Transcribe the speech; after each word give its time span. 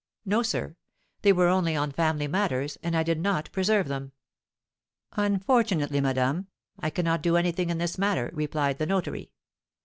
'No, 0.25 0.41
sir; 0.41 0.77
they 1.21 1.31
were 1.31 1.47
only 1.47 1.75
on 1.75 1.91
family 1.91 2.27
matters, 2.27 2.75
and 2.81 2.97
I 2.97 3.03
did 3.03 3.19
not 3.19 3.51
preserve 3.51 3.87
them.' 3.87 4.13
'Unfortunately, 5.13 6.01
madame, 6.01 6.47
I 6.79 6.89
cannot 6.89 7.21
do 7.21 7.37
anything 7.37 7.69
in 7.69 7.77
this 7.77 7.99
matter,' 7.99 8.31
replied 8.33 8.79
the 8.79 8.87
notary. 8.87 9.29